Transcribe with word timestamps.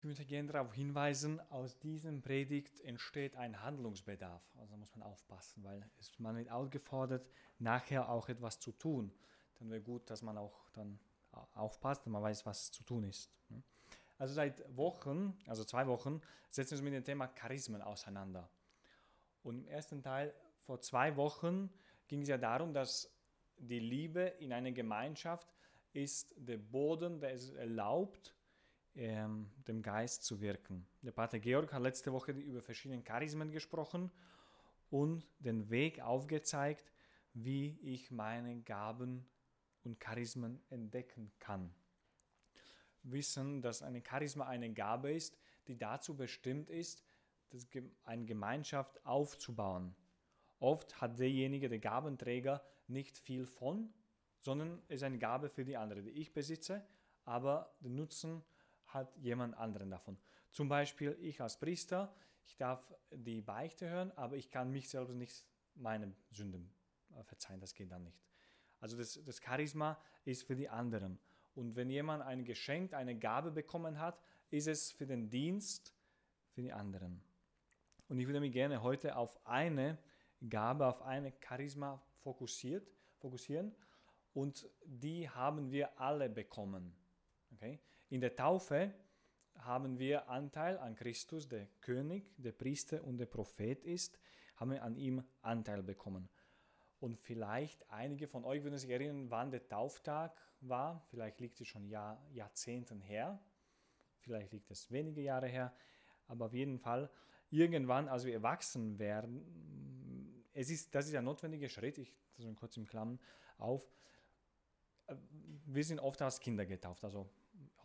Ich 0.00 0.04
möchte 0.04 0.24
gerne 0.24 0.50
darauf 0.50 0.72
hinweisen, 0.72 1.40
aus 1.50 1.78
diesem 1.78 2.22
Predigt 2.22 2.80
entsteht 2.80 3.36
ein 3.36 3.60
Handlungsbedarf. 3.60 4.42
Also 4.58 4.74
muss 4.78 4.96
man 4.96 5.06
aufpassen, 5.06 5.62
weil 5.62 5.84
es, 5.98 6.18
man 6.18 6.38
wird 6.38 6.50
aufgefordert, 6.50 7.28
nachher 7.58 8.08
auch 8.08 8.30
etwas 8.30 8.58
zu 8.58 8.72
tun. 8.72 9.12
Dann 9.58 9.68
wäre 9.68 9.82
gut, 9.82 10.08
dass 10.08 10.22
man 10.22 10.38
auch 10.38 10.70
dann 10.70 10.98
aufpasst 11.52 12.06
und 12.06 12.12
man 12.12 12.22
weiß, 12.22 12.46
was 12.46 12.72
zu 12.72 12.82
tun 12.82 13.04
ist. 13.04 13.30
Also 14.16 14.32
seit 14.32 14.74
Wochen, 14.74 15.38
also 15.46 15.64
zwei 15.64 15.86
Wochen, 15.86 16.22
setzen 16.48 16.70
wir 16.70 16.78
uns 16.78 16.84
mit 16.84 16.94
dem 16.94 17.04
Thema 17.04 17.26
Charismen 17.26 17.82
auseinander. 17.82 18.48
Und 19.42 19.58
im 19.58 19.68
ersten 19.68 20.02
Teil 20.02 20.32
vor 20.64 20.80
zwei 20.80 21.14
Wochen 21.16 21.68
ging 22.08 22.22
es 22.22 22.28
ja 22.28 22.38
darum, 22.38 22.72
dass 22.72 23.14
die 23.58 23.80
Liebe 23.80 24.22
in 24.38 24.54
einer 24.54 24.72
Gemeinschaft 24.72 25.52
ist 25.92 26.32
der 26.38 26.56
Boden, 26.56 27.20
der 27.20 27.34
es 27.34 27.50
erlaubt, 27.50 28.34
ähm, 28.94 29.50
dem 29.68 29.82
Geist 29.82 30.24
zu 30.24 30.40
wirken. 30.40 30.86
Der 31.02 31.12
Pater 31.12 31.38
Georg 31.38 31.72
hat 31.72 31.82
letzte 31.82 32.12
Woche 32.12 32.32
über 32.32 32.60
verschiedene 32.60 33.02
Charismen 33.02 33.50
gesprochen 33.50 34.10
und 34.90 35.26
den 35.38 35.70
Weg 35.70 36.00
aufgezeigt, 36.00 36.92
wie 37.32 37.78
ich 37.82 38.10
meine 38.10 38.60
Gaben 38.62 39.26
und 39.84 40.00
Charismen 40.00 40.60
entdecken 40.68 41.32
kann. 41.38 41.72
Wissen, 43.02 43.62
dass 43.62 43.82
eine 43.82 44.02
Charisma 44.06 44.46
eine 44.46 44.72
Gabe 44.72 45.12
ist, 45.12 45.38
die 45.66 45.78
dazu 45.78 46.16
bestimmt 46.16 46.68
ist, 46.68 47.04
eine 48.04 48.26
Gemeinschaft 48.26 49.04
aufzubauen. 49.06 49.94
Oft 50.58 51.00
hat 51.00 51.18
derjenige, 51.18 51.68
der 51.68 51.78
Gabenträger, 51.78 52.62
nicht 52.86 53.16
viel 53.16 53.46
von, 53.46 53.92
sondern 54.40 54.82
ist 54.88 55.02
eine 55.02 55.18
Gabe 55.18 55.48
für 55.48 55.64
die 55.64 55.76
andere, 55.76 56.02
die 56.02 56.10
ich 56.10 56.32
besitze, 56.32 56.84
aber 57.24 57.74
den 57.80 57.94
Nutzen 57.94 58.42
hat 58.94 59.16
jemand 59.16 59.56
anderen 59.56 59.90
davon. 59.90 60.18
Zum 60.50 60.68
Beispiel 60.68 61.16
ich 61.20 61.40
als 61.40 61.58
Priester, 61.58 62.14
ich 62.44 62.56
darf 62.56 62.92
die 63.10 63.40
Beichte 63.40 63.88
hören, 63.88 64.12
aber 64.16 64.36
ich 64.36 64.50
kann 64.50 64.70
mich 64.70 64.88
selbst 64.88 65.14
nicht 65.14 65.46
meine 65.74 66.12
Sünden 66.30 66.72
äh, 67.16 67.22
verzeihen, 67.22 67.60
das 67.60 67.74
geht 67.74 67.90
dann 67.90 68.04
nicht. 68.04 68.20
Also 68.80 68.96
das, 68.96 69.22
das 69.24 69.40
Charisma 69.40 69.98
ist 70.24 70.42
für 70.42 70.56
die 70.56 70.68
anderen. 70.68 71.18
Und 71.54 71.76
wenn 71.76 71.90
jemand 71.90 72.22
ein 72.22 72.44
Geschenk, 72.44 72.94
eine 72.94 73.18
Gabe 73.18 73.50
bekommen 73.50 73.98
hat, 73.98 74.20
ist 74.50 74.66
es 74.66 74.90
für 74.92 75.06
den 75.06 75.28
Dienst 75.28 75.94
für 76.50 76.62
die 76.62 76.72
anderen. 76.72 77.22
Und 78.08 78.18
ich 78.18 78.26
würde 78.26 78.40
mich 78.40 78.52
gerne 78.52 78.82
heute 78.82 79.16
auf 79.16 79.38
eine 79.46 79.98
Gabe, 80.48 80.86
auf 80.86 81.02
eine 81.02 81.32
Charisma 81.46 82.02
fokussieren. 82.22 83.74
Und 84.32 84.68
die 84.84 85.28
haben 85.28 85.70
wir 85.70 86.00
alle 86.00 86.28
bekommen. 86.28 86.94
Okay? 87.52 87.80
In 88.10 88.20
der 88.20 88.34
Taufe 88.34 88.92
haben 89.54 90.00
wir 90.00 90.28
Anteil 90.28 90.76
an 90.78 90.96
Christus, 90.96 91.48
der 91.48 91.68
König, 91.80 92.34
der 92.36 92.50
Priester 92.50 93.04
und 93.04 93.18
der 93.18 93.26
Prophet 93.26 93.84
ist, 93.84 94.18
haben 94.56 94.72
wir 94.72 94.82
an 94.82 94.96
ihm 94.96 95.22
Anteil 95.42 95.84
bekommen. 95.84 96.28
Und 96.98 97.20
vielleicht 97.20 97.88
einige 97.88 98.26
von 98.26 98.44
euch 98.44 98.64
würden 98.64 98.78
sich 98.78 98.90
erinnern, 98.90 99.30
wann 99.30 99.52
der 99.52 99.66
Tauftag 99.68 100.36
war. 100.60 101.00
Vielleicht 101.08 101.38
liegt 101.38 101.60
es 101.60 101.68
schon 101.68 101.86
Jahr, 101.86 102.20
Jahrzehnten 102.32 103.00
her. 103.00 103.40
Vielleicht 104.18 104.52
liegt 104.52 104.70
es 104.72 104.90
wenige 104.90 105.22
Jahre 105.22 105.46
her. 105.46 105.72
Aber 106.26 106.46
auf 106.46 106.52
jeden 106.52 106.80
Fall, 106.80 107.08
irgendwann, 107.48 108.08
als 108.08 108.24
wir 108.24 108.34
erwachsen 108.34 108.98
werden, 108.98 110.44
es 110.52 110.68
ist, 110.68 110.92
das 110.92 111.06
ist 111.06 111.14
ein 111.14 111.24
notwendiger 111.24 111.68
Schritt, 111.68 111.96
ich 111.96 112.12
das 112.36 112.44
kurz 112.56 112.76
im 112.76 112.86
Klammern 112.86 113.20
auf, 113.56 113.88
wir 115.66 115.84
sind 115.84 116.00
oft 116.00 116.20
als 116.22 116.40
Kinder 116.40 116.66
getauft, 116.66 117.04
also 117.04 117.30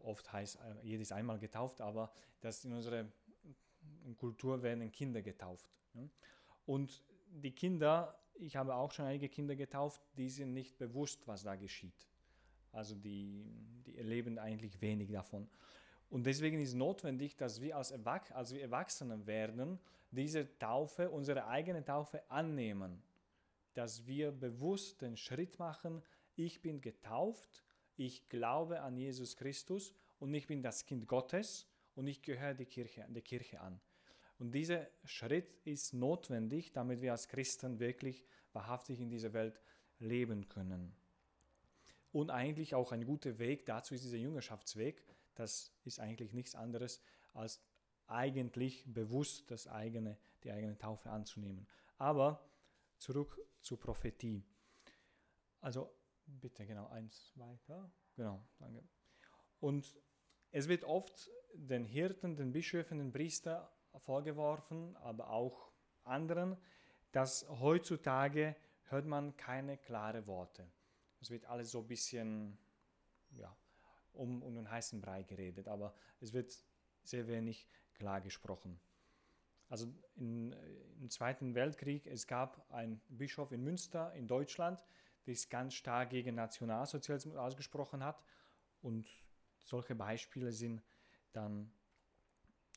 oft 0.06 0.32
heißt 0.32 0.60
jedes 0.84 1.12
einmal 1.12 1.40
getauft, 1.40 1.82
aber 1.82 2.12
das 2.42 2.64
in 2.66 2.74
unserer 2.74 3.06
Kultur 4.18 4.62
werden 4.62 4.92
Kinder 4.92 5.22
getauft. 5.22 5.70
Und 6.66 7.04
die 7.30 7.52
Kinder, 7.52 8.18
ich 8.36 8.56
habe 8.56 8.76
auch 8.76 8.92
schon 8.92 9.06
einige 9.06 9.30
Kinder 9.30 9.56
getauft, 9.56 10.02
die 10.18 10.30
sind 10.30 10.54
nicht 10.54 10.78
bewusst, 10.78 11.28
was 11.28 11.44
da 11.44 11.56
geschieht. 11.56 12.08
Also 12.72 12.96
die, 12.96 13.46
die 13.86 13.98
erleben 13.98 14.38
eigentlich 14.38 14.82
wenig 14.82 15.12
davon. 15.12 15.48
Und 16.10 16.26
deswegen 16.26 16.62
ist 16.62 16.76
notwendig, 16.76 17.36
dass 17.36 17.62
wir 17.62 17.78
als, 17.78 17.92
Erwach 17.92 18.32
als 18.32 18.54
wir 18.54 18.62
Erwachsene 18.62 19.26
werden, 19.26 19.80
diese 20.12 20.58
Taufe, 20.60 21.10
unsere 21.10 21.48
eigene 21.48 21.84
Taufe 21.84 22.30
annehmen. 22.30 23.02
Dass 23.74 24.06
wir 24.06 24.32
bewusst 24.32 25.02
den 25.02 25.18
Schritt 25.18 25.60
machen, 25.60 26.02
ich 26.36 26.62
bin 26.62 26.82
getauft, 26.82 27.65
ich 27.98 28.28
glaube 28.30 28.82
an 28.82 28.98
Jesus 28.98 29.36
Christus 29.36 29.94
und 30.20 30.34
ich 30.34 30.48
bin 30.48 30.62
das 30.62 30.86
Kind 30.86 31.08
Gottes 31.08 31.68
und 31.96 32.08
ich 32.08 32.22
gehöre 32.22 32.54
der 32.54 32.66
Kirche, 32.66 33.06
der 33.10 33.22
Kirche 33.22 33.62
an. 33.62 33.80
Und 34.38 34.52
dieser 34.52 34.88
Schritt 35.06 35.56
ist 35.64 35.94
notwendig, 35.94 36.74
damit 36.74 37.02
wir 37.02 37.12
als 37.12 37.28
Christen 37.28 37.80
wirklich 37.80 38.26
wahrhaftig 38.52 39.00
in 39.00 39.10
dieser 39.10 39.34
Welt 39.34 39.62
leben 40.00 40.50
können. 40.50 40.94
Und 42.12 42.32
eigentlich 42.32 42.76
auch 42.76 42.92
ein 42.92 43.06
guter 43.06 43.40
Weg 43.40 43.66
dazu 43.66 43.94
ist 43.94 44.04
dieser 44.04 44.18
Jüngerschaftsweg. 44.18 45.04
Das 45.36 45.72
ist 45.84 46.00
eigentlich 46.00 46.34
nichts 46.34 46.56
anderes 46.56 47.02
als 47.34 47.62
eigentlich 48.08 48.84
bewusst 48.86 49.50
das 49.52 49.68
eigene, 49.68 50.18
die 50.44 50.52
eigene 50.52 50.78
Taufe 50.78 51.10
anzunehmen. 51.10 51.68
Aber 51.98 52.48
zurück 52.98 53.40
zur 53.62 53.80
Prophetie. 53.80 54.44
Also 55.62 55.92
Bitte, 56.26 56.66
genau, 56.66 56.88
eins 56.88 57.34
weiter. 57.36 57.92
Genau, 58.16 58.44
danke. 58.60 58.84
Und 59.60 59.96
es 60.52 60.68
wird 60.68 60.84
oft 60.84 61.30
den 61.54 61.86
Hirten, 61.86 62.36
den 62.36 62.52
Bischöfen, 62.52 62.98
den 62.98 63.12
Priestern 63.12 63.68
vorgeworfen, 63.98 64.96
aber 64.98 65.30
auch 65.30 65.72
anderen, 66.04 66.58
dass 67.12 67.48
heutzutage 67.50 68.56
hört 68.84 69.06
man 69.06 69.36
keine 69.38 69.78
klaren 69.78 70.28
Worte. 70.28 70.70
Es 71.22 71.30
wird 71.30 71.46
alles 71.46 71.72
so 71.72 71.80
ein 71.80 71.88
bisschen 71.88 72.58
ja, 73.32 73.56
um, 74.14 74.44
um 74.44 74.56
den 74.56 74.70
heißen 74.70 75.02
Brei 75.02 75.24
geredet, 75.24 75.68
aber 75.68 75.94
es 76.20 76.34
wird 76.34 76.56
sehr 77.04 77.28
wenig 77.28 77.68
klar 77.94 78.22
gesprochen. 78.22 78.80
Also 79.70 79.88
in, 80.16 80.54
im 81.00 81.10
Zweiten 81.10 81.56
Weltkrieg, 81.56 82.06
es 82.06 82.28
gab 82.28 82.72
einen 82.72 83.02
Bischof 83.10 83.52
in 83.52 83.64
Münster 83.64 84.14
in 84.14 84.28
Deutschland, 84.28 84.84
der 85.26 85.36
sich 85.36 85.50
ganz 85.50 85.74
stark 85.74 86.10
gegen 86.12 86.36
Nationalsozialismus 86.36 87.36
ausgesprochen 87.36 88.04
hat. 88.04 88.24
Und 88.82 89.08
solche 89.60 89.96
Beispiele 89.96 90.52
sind 90.52 90.84
dann 91.34 91.72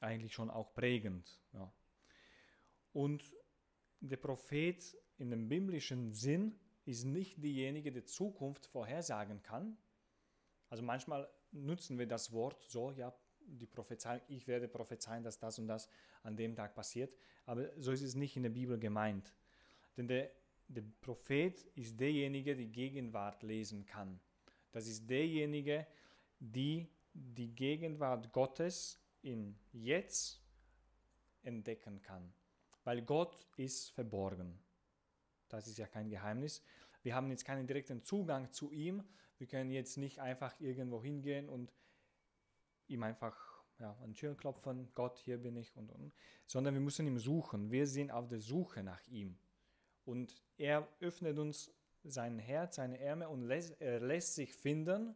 eigentlich 0.00 0.32
schon 0.32 0.50
auch 0.50 0.72
prägend. 0.74 1.40
Ja. 1.52 1.72
Und 2.92 3.34
der 4.00 4.16
Prophet 4.16 4.96
in 5.18 5.30
dem 5.30 5.48
biblischen 5.48 6.12
Sinn 6.12 6.58
ist 6.84 7.04
nicht 7.04 7.42
diejenige, 7.42 7.92
die 7.92 8.04
Zukunft 8.04 8.66
vorhersagen 8.66 9.42
kann. 9.42 9.76
Also 10.70 10.82
manchmal 10.82 11.28
nutzen 11.52 11.98
wir 11.98 12.06
das 12.06 12.32
Wort 12.32 12.64
so, 12.68 12.92
ja, 12.92 13.12
die 13.40 13.66
Prophezeiung, 13.66 14.22
ich 14.28 14.46
werde 14.46 14.68
prophezeien, 14.68 15.22
dass 15.22 15.38
das 15.38 15.58
und 15.58 15.68
das 15.68 15.88
an 16.22 16.36
dem 16.36 16.54
Tag 16.54 16.74
passiert. 16.74 17.14
Aber 17.46 17.70
so 17.78 17.92
ist 17.92 18.02
es 18.02 18.14
nicht 18.14 18.36
in 18.36 18.42
der 18.42 18.50
Bibel 18.50 18.78
gemeint. 18.78 19.34
Denn 19.96 20.06
der 20.06 20.30
der 20.68 20.84
Prophet 21.00 21.62
ist 21.74 21.98
derjenige, 21.98 22.54
der 22.54 22.66
die 22.66 22.72
Gegenwart 22.72 23.42
lesen 23.42 23.84
kann. 23.86 24.20
Das 24.70 24.86
ist 24.86 25.08
derjenige, 25.08 25.86
die 26.38 26.88
die 27.14 27.54
Gegenwart 27.54 28.32
Gottes 28.32 29.00
in 29.22 29.58
jetzt 29.72 30.40
entdecken 31.42 32.00
kann. 32.02 32.32
Weil 32.84 33.02
Gott 33.02 33.46
ist 33.56 33.90
verborgen. 33.90 34.58
Das 35.48 35.66
ist 35.66 35.78
ja 35.78 35.86
kein 35.86 36.10
Geheimnis. 36.10 36.62
Wir 37.02 37.14
haben 37.14 37.30
jetzt 37.30 37.44
keinen 37.44 37.66
direkten 37.66 38.02
Zugang 38.02 38.52
zu 38.52 38.70
ihm. 38.70 39.02
Wir 39.38 39.46
können 39.46 39.70
jetzt 39.70 39.96
nicht 39.96 40.20
einfach 40.20 40.58
irgendwo 40.60 41.02
hingehen 41.02 41.48
und 41.48 41.72
ihm 42.88 43.02
einfach 43.02 43.36
ja, 43.78 43.96
an 44.02 44.14
Tür 44.14 44.36
klopfen, 44.36 44.88
Gott, 44.94 45.18
hier 45.18 45.38
bin 45.38 45.56
ich 45.56 45.76
und, 45.76 45.90
und, 45.92 46.12
sondern 46.46 46.74
wir 46.74 46.80
müssen 46.80 47.06
ihn 47.06 47.18
suchen. 47.18 47.70
Wir 47.70 47.86
sind 47.86 48.10
auf 48.10 48.28
der 48.28 48.40
Suche 48.40 48.82
nach 48.82 49.06
ihm. 49.06 49.38
Und 50.08 50.42
er 50.56 50.88
öffnet 51.00 51.38
uns 51.38 51.70
sein 52.02 52.38
Herz, 52.38 52.76
seine 52.76 52.98
Ärmel 52.98 53.28
und 53.28 53.42
lässt, 53.42 53.78
er 53.78 54.00
lässt 54.00 54.36
sich 54.36 54.54
finden. 54.54 55.14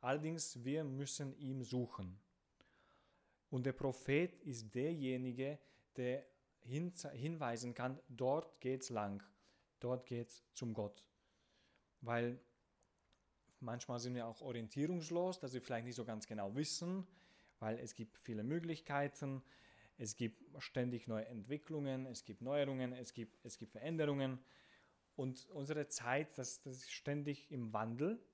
Allerdings, 0.00 0.62
wir 0.62 0.84
müssen 0.84 1.36
ihn 1.40 1.64
suchen. 1.64 2.20
Und 3.50 3.66
der 3.66 3.72
Prophet 3.72 4.36
ist 4.44 4.72
derjenige, 4.76 5.58
der 5.96 6.24
hinweisen 6.60 7.74
kann, 7.74 7.98
dort 8.08 8.60
geht's 8.60 8.90
lang, 8.90 9.24
dort 9.80 10.06
geht's 10.06 10.44
zum 10.54 10.72
Gott. 10.72 11.02
Weil 12.00 12.38
manchmal 13.58 13.98
sind 13.98 14.14
wir 14.14 14.28
auch 14.28 14.40
orientierungslos, 14.40 15.40
dass 15.40 15.52
wir 15.52 15.62
vielleicht 15.62 15.86
nicht 15.86 15.96
so 15.96 16.04
ganz 16.04 16.28
genau 16.28 16.54
wissen, 16.54 17.08
weil 17.58 17.76
es 17.80 17.92
gibt 17.92 18.16
viele 18.18 18.44
Möglichkeiten, 18.44 19.42
es 19.98 20.16
gibt 20.16 20.40
ständig 20.62 21.08
neue 21.08 21.26
Entwicklungen, 21.26 22.06
es 22.06 22.24
gibt 22.24 22.40
Neuerungen, 22.40 22.92
es 22.92 23.12
gibt, 23.12 23.44
es 23.44 23.58
gibt 23.58 23.72
Veränderungen. 23.72 24.38
Und 25.16 25.48
unsere 25.50 25.88
Zeit, 25.88 26.38
das, 26.38 26.60
das 26.60 26.76
ist 26.76 26.92
ständig 26.92 27.50
im 27.50 27.72
Wandel. 27.72 28.24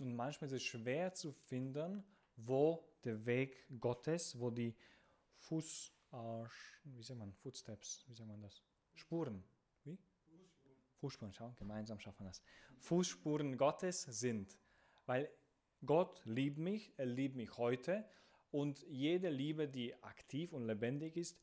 Und 0.00 0.16
manchmal 0.16 0.48
ist 0.48 0.54
es 0.54 0.64
schwer 0.64 1.14
zu 1.14 1.32
finden, 1.32 2.04
wo 2.34 2.84
der 3.04 3.24
Weg 3.24 3.66
Gottes, 3.80 4.38
wo 4.38 4.50
die 4.50 4.74
Fuß, 5.36 5.92
äh, 6.12 6.16
wie 6.84 7.02
sagt 7.02 7.20
man, 7.20 7.32
Footsteps, 7.32 8.04
wie 8.08 8.14
sagt 8.14 8.28
man 8.28 8.42
das? 8.42 8.64
Spuren, 8.94 9.44
wie? 9.84 9.96
Fußspuren, 10.96 11.32
schau, 11.32 11.52
gemeinsam 11.56 12.00
schaffen 12.00 12.24
wir 12.24 12.30
das. 12.30 12.42
Fußspuren 12.78 13.56
Gottes 13.56 14.02
sind, 14.02 14.58
weil 15.04 15.30
Gott 15.84 16.20
liebt 16.24 16.58
mich, 16.58 16.92
er 16.96 17.06
liebt 17.06 17.36
mich 17.36 17.56
heute 17.56 18.04
und 18.56 18.86
jede 18.88 19.28
Liebe, 19.28 19.68
die 19.68 20.02
aktiv 20.02 20.54
und 20.54 20.64
lebendig 20.64 21.18
ist, 21.18 21.38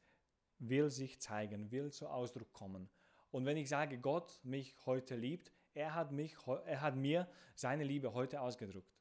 will 0.58 0.90
sich 0.90 1.22
zeigen, 1.22 1.70
will 1.70 1.92
zu 1.92 2.10
Ausdruck 2.10 2.52
kommen. 2.54 2.90
Und 3.30 3.46
wenn 3.46 3.56
ich 3.56 3.70
sage, 3.70 4.00
Gott 4.00 4.40
mich 4.44 4.76
heute 4.88 5.16
liebt, 5.16 5.52
er 5.76 5.94
hat, 5.94 6.12
mich, 6.12 6.36
er 6.66 6.82
hat 6.82 6.96
mir 6.96 7.30
seine 7.54 7.84
Liebe 7.84 8.16
heute 8.16 8.42
ausgedrückt. 8.42 8.98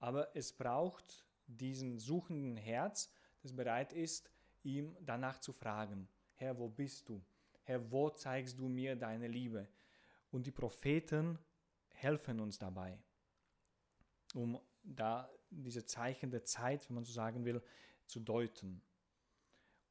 Aber 0.00 0.34
es 0.34 0.52
braucht 0.52 1.24
diesen 1.46 2.00
suchenden 2.00 2.56
Herz, 2.56 3.08
das 3.42 3.54
bereit 3.54 3.92
ist, 3.92 4.28
ihm 4.64 4.96
danach 5.00 5.38
zu 5.38 5.52
fragen, 5.52 6.08
Herr, 6.34 6.58
wo 6.58 6.68
bist 6.68 7.08
du? 7.08 7.24
Herr, 7.62 7.88
wo 7.92 8.10
zeigst 8.10 8.58
du 8.58 8.68
mir 8.68 8.96
deine 8.96 9.28
Liebe? 9.28 9.68
Und 10.32 10.44
die 10.44 10.50
Propheten 10.50 11.38
helfen 11.90 12.40
uns 12.40 12.58
dabei, 12.58 12.98
um 14.34 14.58
da 14.82 15.30
diese 15.62 15.84
Zeichen 15.84 16.30
der 16.30 16.44
Zeit, 16.44 16.88
wenn 16.88 16.96
man 16.96 17.04
so 17.04 17.12
sagen 17.12 17.44
will, 17.44 17.62
zu 18.06 18.20
deuten. 18.20 18.82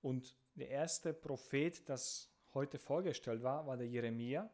Und 0.02 0.38
der 0.56 0.70
erste 0.70 1.14
Prophet, 1.14 1.88
das 1.88 2.30
heute 2.54 2.78
vorgestellt 2.78 3.42
war, 3.44 3.66
war 3.66 3.78
der 3.78 3.88
Jeremia. 3.88 4.50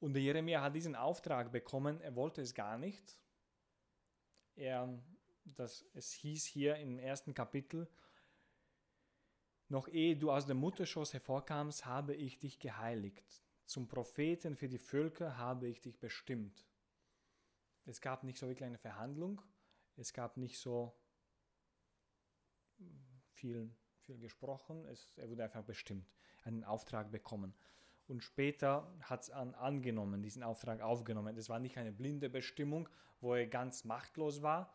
Und 0.00 0.14
der 0.14 0.22
Jeremia 0.22 0.60
hat 0.62 0.74
diesen 0.74 0.96
Auftrag 0.96 1.52
bekommen, 1.52 2.00
er 2.00 2.14
wollte 2.14 2.42
es 2.42 2.54
gar 2.54 2.78
nicht. 2.78 3.18
Er, 4.56 4.88
das, 5.44 5.84
es 5.94 6.12
hieß 6.12 6.44
hier 6.44 6.76
im 6.76 6.98
ersten 6.98 7.34
Kapitel, 7.34 7.88
noch 9.68 9.88
ehe 9.88 10.16
du 10.16 10.30
aus 10.30 10.46
dem 10.46 10.58
Mutterschoß 10.58 11.14
hervorkamst, 11.14 11.86
habe 11.86 12.14
ich 12.14 12.38
dich 12.38 12.58
geheiligt. 12.58 13.42
Zum 13.64 13.88
Propheten 13.88 14.56
für 14.56 14.68
die 14.68 14.78
Völker 14.78 15.38
habe 15.38 15.68
ich 15.68 15.80
dich 15.80 15.98
bestimmt. 15.98 16.64
Es 17.86 18.00
gab 18.00 18.24
nicht 18.24 18.38
so 18.38 18.48
wirklich 18.48 18.66
eine 18.66 18.78
Verhandlung, 18.78 19.42
es 19.96 20.12
gab 20.12 20.36
nicht 20.36 20.58
so 20.58 20.94
viel, 23.32 23.70
viel 24.00 24.18
gesprochen, 24.18 24.84
es, 24.86 25.12
er 25.16 25.28
wurde 25.28 25.44
einfach 25.44 25.64
bestimmt, 25.64 26.10
einen 26.44 26.64
Auftrag 26.64 27.10
bekommen. 27.10 27.54
Und 28.06 28.22
später 28.22 28.92
hat 29.00 29.22
es 29.22 29.30
an, 29.30 29.54
angenommen, 29.54 30.22
diesen 30.22 30.42
Auftrag 30.42 30.80
aufgenommen. 30.80 31.34
Das 31.36 31.48
war 31.48 31.58
nicht 31.58 31.78
eine 31.78 31.92
blinde 31.92 32.28
Bestimmung, 32.28 32.88
wo 33.20 33.34
er 33.34 33.46
ganz 33.46 33.84
machtlos 33.84 34.42
war. 34.42 34.74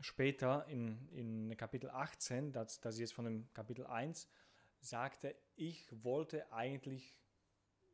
Später 0.00 0.66
in, 0.68 1.08
in 1.10 1.56
Kapitel 1.58 1.90
18, 1.90 2.52
das, 2.52 2.80
das 2.80 2.98
jetzt 2.98 3.12
von 3.12 3.26
dem 3.26 3.52
Kapitel 3.52 3.86
1, 3.86 4.28
sagte, 4.80 5.36
ich 5.56 5.86
wollte 6.02 6.50
eigentlich 6.52 7.14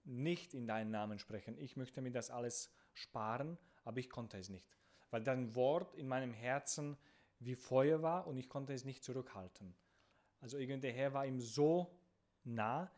nicht 0.04 0.54
in 0.54 0.68
deinen 0.68 0.92
Namen 0.92 1.18
sprechen. 1.18 1.58
Ich 1.58 1.76
möchte 1.76 2.00
mir 2.00 2.12
das 2.12 2.30
alles 2.30 2.72
sparen, 2.96 3.58
aber 3.84 3.98
ich 3.98 4.10
konnte 4.10 4.38
es 4.38 4.48
nicht. 4.48 4.68
Weil 5.10 5.22
dein 5.22 5.54
Wort 5.54 5.94
in 5.94 6.08
meinem 6.08 6.32
Herzen 6.32 6.96
wie 7.38 7.54
Feuer 7.54 8.02
war 8.02 8.26
und 8.26 8.36
ich 8.36 8.48
konnte 8.48 8.72
es 8.72 8.84
nicht 8.84 9.04
zurückhalten. 9.04 9.76
Also 10.40 10.58
irgendwie 10.58 10.80
der 10.80 10.92
Herr 10.92 11.12
war 11.12 11.26
ihm 11.26 11.40
so 11.40 11.98
nah, 12.44 12.90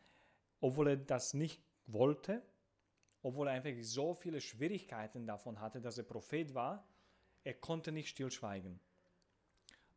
obwohl 0.61 0.89
er 0.89 0.97
das 0.97 1.33
nicht 1.33 1.61
wollte, 1.87 2.43
obwohl 3.21 3.47
er 3.47 3.53
einfach 3.53 3.71
so 3.81 4.13
viele 4.13 4.41
Schwierigkeiten 4.41 5.25
davon 5.25 5.59
hatte, 5.59 5.81
dass 5.81 5.97
er 5.97 6.03
Prophet 6.03 6.53
war, 6.53 6.87
er 7.43 7.53
konnte 7.53 7.91
nicht 7.91 8.09
stillschweigen, 8.09 8.79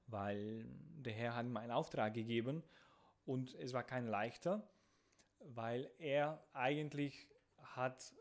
weil 0.07 0.65
der 0.97 1.13
Herr 1.13 1.35
hat 1.35 1.47
ihm 1.47 1.57
einen 1.57 1.73
Auftrag 1.73 2.15
gegeben 2.15 2.63
und 3.25 3.55
es 3.55 3.73
war 3.73 3.85
kein 3.85 4.07
leichter, 4.07 4.69
weil 5.41 5.91
er 5.99 6.43
eigentlich 6.53 7.29
hat 7.59 8.13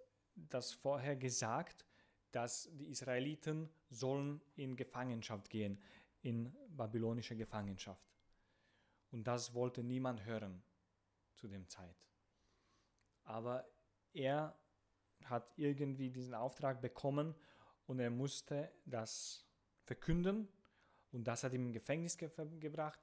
das 0.49 0.73
vorher 0.73 1.15
gesagt, 1.15 1.85
dass 2.31 2.69
die 2.73 2.89
Israeliten 2.89 3.69
sollen 3.89 4.41
in 4.55 4.75
Gefangenschaft 4.75 5.49
gehen, 5.49 5.81
in 6.21 6.55
babylonische 6.69 7.35
Gefangenschaft. 7.35 8.11
Und 9.11 9.25
das 9.25 9.53
wollte 9.53 9.83
niemand 9.83 10.23
hören 10.23 10.63
zu 11.35 11.47
dem 11.47 11.67
Zeit. 11.67 12.07
Aber 13.23 13.67
er 14.13 14.57
hat 15.25 15.51
irgendwie 15.57 16.09
diesen 16.09 16.33
Auftrag 16.33 16.81
bekommen 16.81 17.35
und 17.85 17.99
er 17.99 18.09
musste 18.09 18.71
das 18.85 19.45
verkünden 19.83 20.47
und 21.11 21.25
das 21.25 21.43
hat 21.43 21.53
ihm 21.53 21.67
im 21.67 21.73
Gefängnis 21.73 22.17
ge 22.17 22.29
gebracht. 22.59 22.99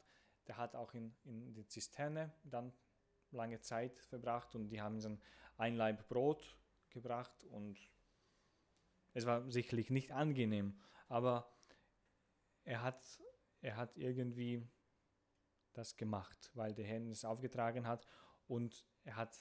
Der 0.46 0.56
hat 0.56 0.74
auch 0.74 0.94
in, 0.94 1.14
in 1.24 1.52
die 1.52 1.66
Zisterne 1.66 2.32
dann 2.44 2.72
lange 3.30 3.60
Zeit 3.60 4.00
verbracht 4.00 4.54
und 4.54 4.68
die 4.70 4.80
haben 4.80 4.98
ihm 5.00 5.20
ein 5.58 5.76
Leib 5.76 6.08
Brot 6.08 6.56
gebracht 6.90 7.44
und 7.44 7.78
es 9.14 9.26
war 9.26 9.50
sicherlich 9.50 9.90
nicht 9.90 10.12
angenehm, 10.12 10.78
aber 11.08 11.50
er 12.64 12.82
hat, 12.82 13.02
er 13.60 13.76
hat 13.76 13.96
irgendwie 13.96 14.66
das 15.72 15.96
gemacht, 15.96 16.50
weil 16.54 16.74
der 16.74 16.84
Herr 16.84 17.00
es 17.08 17.24
aufgetragen 17.24 17.86
hat 17.86 18.06
und 18.46 18.86
er 19.04 19.16
hat 19.16 19.38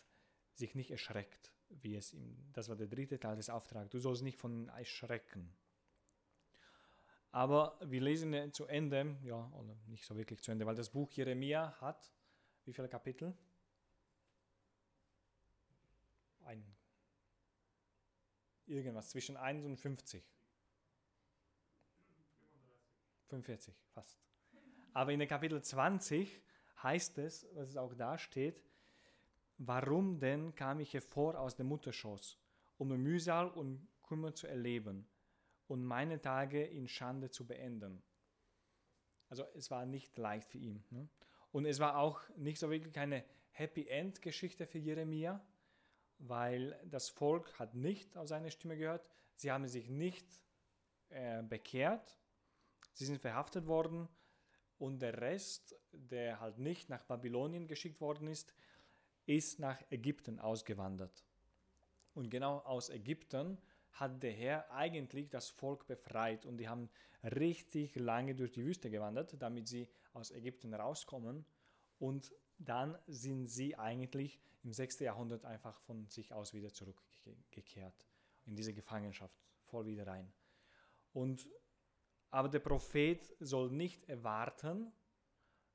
sich 0.54 0.76
nicht 0.76 0.92
erschreckt, 0.92 1.52
wie 1.70 1.96
es 1.96 2.14
ihm, 2.14 2.38
das 2.54 2.70
war 2.70 2.76
der 2.76 2.88
dritte 2.88 3.20
Teil 3.20 3.36
des 3.36 3.50
Auftrags, 3.50 3.90
du 3.90 4.00
sollst 4.00 4.24
nicht 4.24 4.38
von 4.38 4.70
erschrecken. 4.70 5.56
Aber 7.32 7.78
wir 7.82 8.02
lesen 8.02 8.54
zu 8.54 8.66
Ende, 8.66 9.18
ja, 9.24 9.52
oder 9.52 9.76
nicht 9.88 10.06
so 10.06 10.16
wirklich 10.16 10.42
zu 10.42 10.52
Ende, 10.52 10.66
weil 10.66 10.76
das 10.76 10.90
Buch 10.90 11.12
Jeremia 11.12 11.80
hat, 11.82 12.12
wie 12.66 12.74
viele 12.74 12.88
Kapitel? 12.88 13.38
Ein 16.46 16.77
irgendwas 18.68 19.10
zwischen 19.10 19.38
1 19.38 19.66
und 19.66 19.78
50. 19.78 20.24
45, 23.28 23.76
fast. 23.94 24.20
Aber 24.94 25.12
in 25.12 25.20
der 25.20 25.28
Kapitel 25.28 25.62
20 25.62 26.42
heißt 26.82 27.18
es, 27.20 27.48
was 27.54 27.70
es 27.70 27.78
auch 27.78 27.94
da 27.94 28.18
steht, 28.18 28.64
warum 29.58 30.20
denn 30.20 30.56
kam 30.56 30.80
ich 30.80 30.94
hervor 30.94 31.40
aus 31.40 31.56
dem 31.56 31.68
Mutterschoß, 31.68 32.38
um 32.78 32.90
Mühsal 32.90 33.50
und 33.50 33.88
Kummer 34.02 34.34
zu 34.34 34.48
erleben 34.48 35.08
und 35.68 35.84
meine 35.84 36.22
Tage 36.22 36.64
in 36.64 36.88
Schande 36.88 37.30
zu 37.30 37.46
beenden. 37.46 38.02
Also 39.30 39.46
es 39.56 39.70
war 39.70 39.86
nicht 39.86 40.18
leicht 40.18 40.50
für 40.50 40.58
ihn. 40.58 40.84
Ne? 40.90 41.10
Und 41.52 41.66
es 41.66 41.80
war 41.80 41.98
auch 41.98 42.22
nicht 42.38 42.60
so 42.60 42.70
wirklich 42.70 42.98
eine 42.98 43.26
Happy 43.52 43.88
End 43.88 44.22
Geschichte 44.22 44.66
für 44.66 44.78
Jeremia, 44.78 45.44
weil 46.20 46.80
das 46.86 47.10
Volk 47.10 47.58
hat 47.60 47.76
nicht 47.76 48.18
auf 48.18 48.28
seine 48.28 48.52
Stimme 48.52 48.78
gehört, 48.78 49.08
sie 49.36 49.52
haben 49.52 49.68
sich 49.68 49.90
nicht 49.90 50.28
äh, 51.10 51.44
bekehrt, 51.44 52.18
sie 52.94 53.06
sind 53.06 53.20
verhaftet 53.20 53.68
worden. 53.68 54.08
Und 54.80 55.00
der 55.02 55.20
Rest, 55.22 55.76
der 55.92 56.40
halt 56.40 56.60
nicht 56.60 56.90
nach 56.90 57.04
Babylonien 57.04 57.68
geschickt 57.68 58.00
worden 58.00 58.28
ist, 58.28 58.54
ist 59.26 59.60
nach 59.60 59.82
Ägypten 59.90 60.40
ausgewandert. 60.40 61.26
Und 62.14 62.30
genau 62.30 62.60
aus 62.60 62.90
Ägypten 62.90 63.58
hat 63.94 64.22
der 64.22 64.32
Herr 64.32 64.72
eigentlich 64.72 65.30
das 65.30 65.50
Volk 65.50 65.88
befreit. 65.88 66.46
Und 66.46 66.58
die 66.58 66.70
haben 66.70 66.90
richtig 67.24 67.96
lange 67.96 68.36
durch 68.36 68.52
die 68.52 68.64
Wüste 68.64 68.92
gewandert, 68.92 69.36
damit 69.42 69.68
sie 69.68 69.88
aus 70.14 70.30
Ägypten 70.32 70.74
rauskommen 70.74 71.46
und 72.00 72.34
dann 72.58 72.98
sind 73.08 73.48
sie 73.48 73.76
eigentlich 73.76 74.40
im 74.64 74.74
6. 74.74 75.00
Jahrhundert 75.00 75.46
einfach 75.46 75.80
von 75.82 76.08
sich 76.08 76.34
aus 76.34 76.54
wieder 76.54 76.72
zurückgekehrt 76.74 78.06
in 78.46 78.56
diese 78.56 78.74
Gefangenschaft, 78.74 79.38
voll 79.66 79.86
wieder 79.86 80.08
rein. 80.08 80.32
Und, 81.14 81.48
aber 82.30 82.50
der 82.50 82.60
Prophet 82.60 83.34
soll 83.40 83.72
nicht 83.72 84.08
erwarten, 84.10 84.92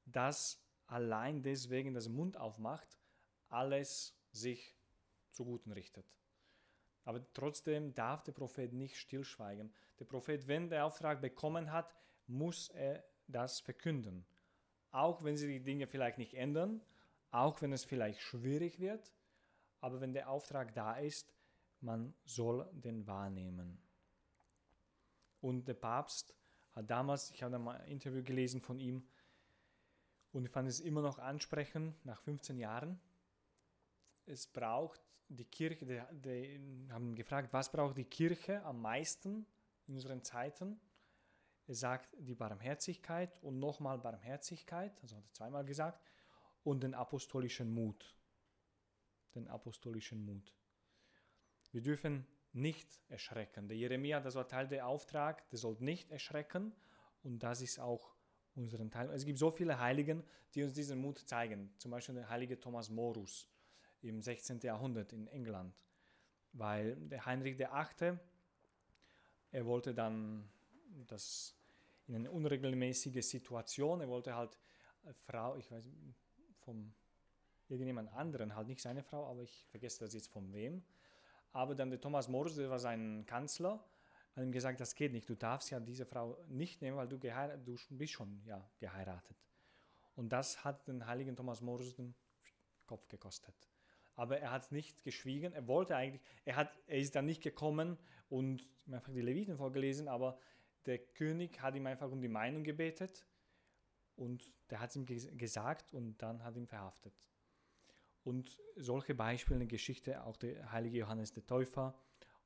dass 0.04 0.60
allein 0.86 1.42
deswegen 1.42 1.94
das 1.94 2.08
Mund 2.08 2.36
aufmacht, 2.36 2.98
alles 3.48 4.16
sich 4.32 4.76
zu 5.30 5.44
Guten 5.44 5.72
richtet. 5.72 6.06
Aber 7.04 7.24
trotzdem 7.32 7.94
darf 7.94 8.22
der 8.22 8.32
Prophet 8.32 8.72
nicht 8.72 8.96
stillschweigen. 8.96 9.72
Der 9.98 10.04
Prophet, 10.04 10.46
wenn 10.46 10.68
der 10.68 10.86
Auftrag 10.86 11.20
bekommen 11.20 11.72
hat, 11.72 11.94
muss 12.26 12.68
er 12.68 13.04
das 13.26 13.60
verkünden 13.60 14.24
auch 14.92 15.24
wenn 15.24 15.36
sie 15.36 15.48
die 15.48 15.62
Dinge 15.62 15.86
vielleicht 15.86 16.18
nicht 16.18 16.34
ändern, 16.34 16.80
auch 17.30 17.60
wenn 17.62 17.72
es 17.72 17.84
vielleicht 17.84 18.20
schwierig 18.20 18.78
wird, 18.78 19.12
aber 19.80 20.00
wenn 20.00 20.12
der 20.12 20.28
Auftrag 20.28 20.74
da 20.74 20.96
ist, 20.96 21.34
man 21.80 22.14
soll 22.24 22.68
den 22.72 23.06
wahrnehmen. 23.06 23.78
Und 25.40 25.66
der 25.66 25.74
Papst 25.74 26.36
hat 26.72 26.88
damals, 26.88 27.30
ich 27.32 27.42
habe 27.42 27.58
mal 27.58 27.80
ein 27.80 27.88
Interview 27.88 28.22
gelesen 28.22 28.60
von 28.60 28.78
ihm, 28.78 29.04
und 30.32 30.46
ich 30.46 30.50
fand 30.50 30.68
es 30.68 30.80
immer 30.80 31.02
noch 31.02 31.18
ansprechend 31.18 32.04
nach 32.06 32.20
15 32.22 32.58
Jahren. 32.58 32.98
Es 34.24 34.46
braucht 34.46 35.00
die 35.28 35.44
Kirche, 35.44 35.84
die, 35.84 36.00
die 36.20 36.88
haben 36.90 37.14
gefragt, 37.14 37.52
was 37.52 37.70
braucht 37.70 37.98
die 37.98 38.04
Kirche 38.04 38.62
am 38.64 38.80
meisten 38.80 39.46
in 39.86 39.94
unseren 39.94 40.22
Zeiten. 40.22 40.80
Sagt 41.68 42.16
die 42.18 42.34
Barmherzigkeit 42.34 43.42
und 43.42 43.58
nochmal 43.58 43.98
Barmherzigkeit, 43.98 45.00
also 45.00 45.16
hat 45.16 45.24
er 45.24 45.32
zweimal 45.32 45.64
gesagt, 45.64 46.10
und 46.64 46.82
den 46.82 46.94
apostolischen 46.94 47.72
Mut. 47.72 48.16
Den 49.34 49.48
apostolischen 49.48 50.24
Mut. 50.24 50.54
Wir 51.70 51.82
dürfen 51.82 52.26
nicht 52.52 53.00
erschrecken. 53.08 53.68
Der 53.68 53.76
Jeremia, 53.76 54.20
das 54.20 54.34
war 54.34 54.46
Teil 54.46 54.68
der 54.68 54.86
Auftrag, 54.86 55.48
der 55.50 55.58
soll 55.58 55.76
nicht 55.80 56.10
erschrecken 56.10 56.72
und 57.22 57.42
das 57.42 57.62
ist 57.62 57.78
auch 57.78 58.14
unseren 58.54 58.90
Teil. 58.90 59.08
Es 59.10 59.24
gibt 59.24 59.38
so 59.38 59.50
viele 59.50 59.78
Heiligen, 59.78 60.22
die 60.54 60.62
uns 60.62 60.74
diesen 60.74 61.00
Mut 61.00 61.18
zeigen. 61.18 61.72
Zum 61.78 61.90
Beispiel 61.90 62.16
der 62.16 62.28
heilige 62.28 62.60
Thomas 62.60 62.90
Morus 62.90 63.48
im 64.02 64.20
16. 64.20 64.60
Jahrhundert 64.60 65.12
in 65.12 65.26
England. 65.28 65.74
Weil 66.52 66.96
der 66.96 67.24
Heinrich 67.24 67.58
VIII., 67.58 68.18
er 69.52 69.66
wollte 69.66 69.94
dann 69.94 70.48
das 71.06 71.56
in 72.06 72.14
eine 72.14 72.30
unregelmäßige 72.30 73.24
Situation, 73.24 74.00
er 74.00 74.08
wollte 74.08 74.34
halt 74.34 74.58
Frau, 75.26 75.56
ich 75.56 75.70
weiß, 75.70 75.88
vom 76.60 76.94
irgendjemand 77.68 78.12
anderen, 78.12 78.54
halt 78.54 78.68
nicht 78.68 78.80
seine 78.80 79.02
Frau, 79.02 79.26
aber 79.26 79.42
ich 79.42 79.66
vergesse 79.70 80.00
das 80.00 80.14
jetzt 80.14 80.28
von 80.28 80.52
wem. 80.52 80.82
Aber 81.52 81.74
dann 81.74 81.90
der 81.90 82.00
Thomas 82.00 82.28
Morus, 82.28 82.56
der 82.56 82.70
war 82.70 82.78
sein 82.78 83.24
Kanzler, 83.26 83.84
hat 84.34 84.44
ihm 84.44 84.52
gesagt, 84.52 84.80
das 84.80 84.94
geht 84.94 85.12
nicht, 85.12 85.28
du 85.28 85.34
darfst 85.34 85.70
ja 85.70 85.80
diese 85.80 86.06
Frau 86.06 86.38
nicht 86.48 86.80
nehmen, 86.80 86.96
weil 86.96 87.08
du, 87.08 87.18
du 87.18 87.76
bist 87.90 88.12
schon 88.12 88.42
ja, 88.46 88.66
geheiratet. 88.78 89.36
Und 90.14 90.30
das 90.30 90.64
hat 90.64 90.86
den 90.88 91.06
heiligen 91.06 91.36
Thomas 91.36 91.60
Morus 91.60 91.94
den 91.94 92.14
Kopf 92.86 93.08
gekostet. 93.08 93.54
Aber 94.14 94.38
er 94.38 94.50
hat 94.50 94.72
nicht 94.72 95.02
geschwiegen, 95.02 95.52
er 95.52 95.66
wollte 95.66 95.96
eigentlich, 95.96 96.22
er, 96.44 96.56
hat, 96.56 96.78
er 96.86 96.98
ist 96.98 97.14
dann 97.14 97.26
nicht 97.26 97.42
gekommen 97.42 97.98
und 98.28 98.62
einfach 98.90 99.12
die 99.12 99.22
Leviten 99.22 99.56
vorgelesen, 99.56 100.08
aber 100.08 100.38
der 100.86 100.98
König 100.98 101.60
hat 101.60 101.74
ihm 101.74 101.86
einfach 101.86 102.10
um 102.10 102.20
die 102.20 102.28
Meinung 102.28 102.64
gebetet 102.64 103.26
und 104.16 104.44
der 104.70 104.80
hat 104.80 104.90
es 104.90 104.96
ihm 104.96 105.06
gesagt 105.06 105.92
und 105.94 106.20
dann 106.22 106.44
hat 106.44 106.56
ihn 106.56 106.66
verhaftet. 106.66 107.14
Und 108.24 108.60
solche 108.76 109.14
Beispiele 109.14 109.56
in 109.56 109.68
der 109.68 109.68
Geschichte, 109.68 110.24
auch 110.24 110.36
der 110.36 110.70
heilige 110.70 110.98
Johannes 110.98 111.32
der 111.32 111.46
Täufer, 111.46 111.94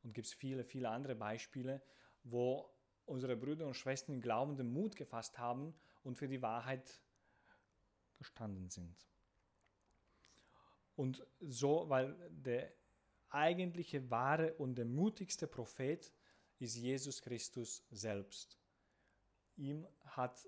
und 0.02 0.14
gibt 0.14 0.26
es 0.26 0.32
viele, 0.32 0.64
viele 0.64 0.88
andere 0.88 1.14
Beispiele, 1.14 1.82
wo 2.22 2.70
unsere 3.06 3.36
Brüder 3.36 3.66
und 3.66 3.74
Schwestern 3.74 4.14
im 4.14 4.20
Glauben 4.20 4.56
den 4.56 4.72
Mut 4.72 4.96
gefasst 4.96 5.38
haben 5.38 5.74
und 6.02 6.16
für 6.16 6.28
die 6.28 6.42
Wahrheit 6.42 7.00
gestanden 8.16 8.70
sind. 8.70 9.06
Und 10.94 11.26
so, 11.40 11.88
weil 11.88 12.16
der 12.30 12.72
eigentliche 13.28 14.10
wahre 14.10 14.54
und 14.54 14.76
der 14.76 14.86
mutigste 14.86 15.46
Prophet 15.46 16.12
ist 16.58 16.76
Jesus 16.76 17.20
Christus 17.22 17.84
selbst. 17.90 18.58
Ihm 19.56 19.86
hat 20.04 20.46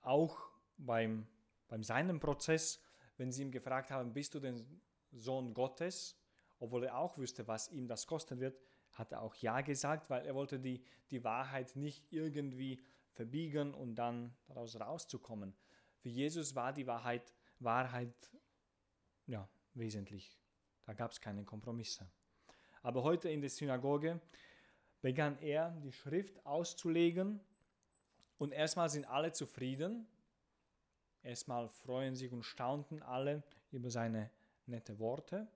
auch 0.00 0.38
beim, 0.76 1.26
beim 1.68 1.82
seinem 1.82 2.20
Prozess, 2.20 2.80
wenn 3.16 3.32
sie 3.32 3.42
ihm 3.42 3.50
gefragt 3.50 3.90
haben, 3.90 4.12
bist 4.12 4.34
du 4.34 4.40
den 4.40 4.80
Sohn 5.12 5.54
Gottes, 5.54 6.16
obwohl 6.58 6.84
er 6.84 6.98
auch 6.98 7.18
wüsste, 7.18 7.46
was 7.46 7.68
ihm 7.68 7.86
das 7.86 8.06
kosten 8.06 8.40
wird, 8.40 8.60
hat 8.92 9.12
er 9.12 9.22
auch 9.22 9.34
Ja 9.36 9.60
gesagt, 9.60 10.10
weil 10.10 10.26
er 10.26 10.34
wollte 10.34 10.58
die, 10.58 10.82
die 11.10 11.22
Wahrheit 11.22 11.76
nicht 11.76 12.12
irgendwie 12.12 12.82
verbiegen 13.12 13.74
und 13.74 13.94
dann 13.94 14.36
daraus 14.46 14.78
rauszukommen. 14.78 15.56
Für 15.98 16.08
Jesus 16.08 16.54
war 16.54 16.72
die 16.72 16.86
Wahrheit, 16.86 17.34
Wahrheit 17.58 18.14
ja, 19.26 19.48
wesentlich. 19.74 20.38
Da 20.84 20.94
gab 20.94 21.12
es 21.12 21.20
keine 21.20 21.44
Kompromisse. 21.44 22.10
Aber 22.82 23.02
heute 23.02 23.28
in 23.28 23.40
der 23.40 23.50
Synagoge 23.50 24.20
begann 25.00 25.38
er, 25.38 25.70
die 25.82 25.92
Schrift 25.92 26.44
auszulegen 26.44 27.40
und 28.38 28.52
erstmal 28.52 28.88
sind 28.88 29.04
alle 29.04 29.32
zufrieden. 29.32 30.06
Erstmal 31.22 31.68
freuen 31.68 32.14
sich 32.16 32.32
und 32.32 32.44
staunten 32.44 33.02
alle 33.02 33.42
über 33.70 33.90
seine 33.90 34.30
nette 34.66 34.98
Worte. 34.98 35.48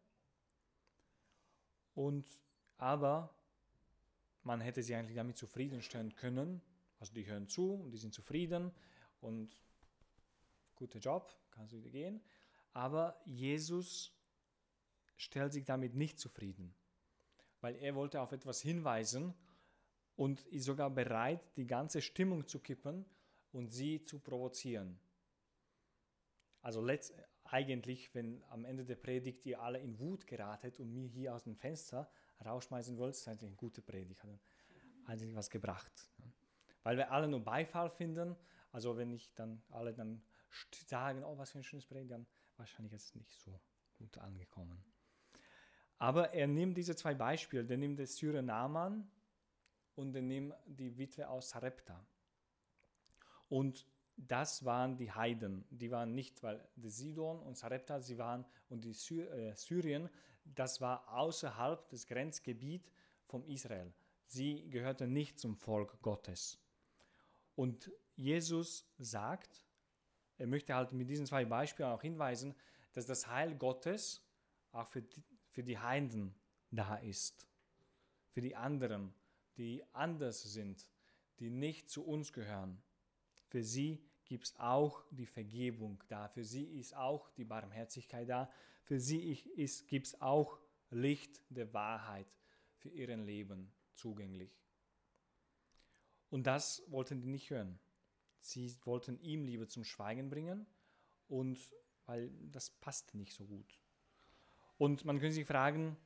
Und 1.94 2.26
aber 2.78 3.34
man 4.42 4.60
hätte 4.60 4.82
sie 4.82 4.94
eigentlich 4.94 5.16
damit 5.16 5.36
zufriedenstellen 5.36 6.14
können. 6.16 6.60
Also 6.98 7.14
die 7.14 7.26
hören 7.26 7.48
zu 7.48 7.74
und 7.74 7.90
die 7.90 7.98
sind 7.98 8.14
zufrieden 8.14 8.72
und 9.20 9.62
guter 10.74 10.98
Job, 10.98 11.32
kannst 11.50 11.72
du 11.72 11.78
wieder 11.78 11.90
gehen. 11.90 12.20
Aber 12.72 13.20
Jesus 13.24 14.12
stellt 15.16 15.52
sich 15.52 15.64
damit 15.64 15.94
nicht 15.94 16.18
zufrieden, 16.18 16.74
weil 17.62 17.76
er 17.76 17.94
wollte 17.94 18.20
auf 18.20 18.32
etwas 18.32 18.60
hinweisen 18.60 19.32
und 20.16 20.42
ist 20.48 20.64
sogar 20.64 20.90
bereit, 20.90 21.40
die 21.56 21.66
ganze 21.66 22.02
Stimmung 22.02 22.46
zu 22.46 22.60
kippen 22.60 23.06
und 23.52 23.68
sie 23.68 24.02
zu 24.02 24.18
provozieren. 24.18 24.98
Also 26.60 26.86
eigentlich, 27.44 28.14
wenn 28.14 28.42
am 28.50 28.64
Ende 28.64 28.84
der 28.84 28.96
Predigt 28.96 29.46
ihr 29.46 29.60
alle 29.60 29.78
in 29.78 29.98
Wut 29.98 30.26
geratet 30.26 30.80
und 30.80 30.92
mir 30.92 31.08
hier 31.08 31.34
aus 31.34 31.44
dem 31.44 31.56
Fenster 31.56 32.10
rausschmeißen 32.44 32.96
wollt, 32.98 33.14
ist 33.14 33.26
eigentlich 33.28 33.48
eine 33.48 33.56
gute 33.56 33.80
Predigt. 33.80 34.22
Hat 34.22 34.30
eigentlich 35.06 35.34
was 35.34 35.50
gebracht. 35.50 35.92
Weil 36.82 36.96
wir 36.96 37.10
alle 37.10 37.28
nur 37.28 37.44
Beifall 37.44 37.90
finden, 37.90 38.36
also 38.72 38.96
wenn 38.96 39.12
ich 39.12 39.32
dann 39.34 39.62
alle 39.70 39.92
dann 39.92 40.22
sagen, 40.86 41.22
oh, 41.24 41.38
was 41.38 41.52
für 41.52 41.58
ein 41.58 41.64
schönes 41.64 41.86
Predigt, 41.86 42.10
dann 42.10 42.26
wahrscheinlich 42.56 42.92
ist 42.92 43.06
es 43.06 43.14
nicht 43.14 43.38
so 43.40 43.60
gut 43.98 44.18
angekommen. 44.18 44.82
Aber 46.02 46.34
er 46.34 46.48
nimmt 46.48 46.76
diese 46.76 46.96
zwei 46.96 47.14
Beispiele, 47.14 47.64
der 47.64 47.76
nimmt 47.76 47.96
den 47.96 48.06
Syrer 48.06 48.42
Naaman 48.42 49.08
und 49.94 50.12
er 50.16 50.22
nimmt 50.22 50.52
die 50.66 50.98
Witwe 50.98 51.28
aus 51.28 51.50
Sarepta. 51.50 52.04
Und 53.48 53.86
das 54.16 54.64
waren 54.64 54.96
die 54.96 55.12
Heiden. 55.12 55.64
Die 55.70 55.92
waren 55.92 56.12
nicht, 56.12 56.42
weil 56.42 56.68
die 56.74 56.90
Sidon 56.90 57.38
und 57.42 57.56
Sarepta, 57.56 58.00
sie 58.00 58.18
waren, 58.18 58.44
und 58.68 58.82
die 58.82 58.94
Sy 58.94 59.20
äh, 59.20 59.54
Syrien, 59.54 60.10
das 60.44 60.80
war 60.80 61.06
außerhalb 61.14 61.88
des 61.88 62.08
Grenzgebiets 62.08 62.90
von 63.28 63.44
Israel. 63.44 63.92
Sie 64.26 64.68
gehörten 64.70 65.12
nicht 65.12 65.38
zum 65.38 65.54
Volk 65.54 66.02
Gottes. 66.02 66.58
Und 67.54 67.92
Jesus 68.16 68.92
sagt, 68.98 69.64
er 70.36 70.48
möchte 70.48 70.74
halt 70.74 70.90
mit 70.90 71.08
diesen 71.08 71.26
zwei 71.26 71.44
Beispielen 71.44 71.90
auch 71.90 72.02
hinweisen, 72.02 72.56
dass 72.92 73.06
das 73.06 73.28
Heil 73.28 73.54
Gottes 73.54 74.20
auch 74.72 74.88
für 74.88 75.02
die, 75.02 75.22
für 75.52 75.62
die 75.62 75.78
Heiden 75.78 76.34
da 76.70 76.96
ist. 76.96 77.46
Für 78.30 78.40
die 78.40 78.56
anderen, 78.56 79.14
die 79.56 79.84
anders 79.92 80.42
sind, 80.42 80.86
die 81.38 81.50
nicht 81.50 81.90
zu 81.90 82.04
uns 82.04 82.32
gehören. 82.32 82.82
Für 83.48 83.62
sie 83.62 84.02
gibt 84.24 84.46
es 84.46 84.58
auch 84.58 85.04
die 85.10 85.26
Vergebung 85.26 86.02
da. 86.08 86.28
Für 86.28 86.44
sie 86.44 86.64
ist 86.64 86.96
auch 86.96 87.30
die 87.30 87.44
Barmherzigkeit 87.44 88.28
da. 88.28 88.50
Für 88.84 88.98
sie 88.98 89.34
gibt 89.88 90.06
es 90.06 90.20
auch 90.20 90.58
Licht 90.90 91.42
der 91.50 91.72
Wahrheit 91.72 92.26
für 92.78 92.88
ihren 92.88 93.24
Leben 93.24 93.72
zugänglich. 93.94 94.58
Und 96.30 96.46
das 96.46 96.82
wollten 96.88 97.20
die 97.20 97.28
nicht 97.28 97.50
hören. 97.50 97.78
Sie 98.40 98.74
wollten 98.84 99.20
ihm 99.20 99.44
Liebe 99.44 99.68
zum 99.68 99.84
Schweigen 99.84 100.30
bringen 100.30 100.66
und 101.28 101.58
weil 102.06 102.30
das 102.50 102.70
passt 102.70 103.14
nicht 103.14 103.32
so 103.34 103.44
gut. 103.44 103.78
Und 104.82 105.04
man 105.04 105.20
könnte 105.20 105.34
sich 105.34 105.46
fragen, 105.46 105.96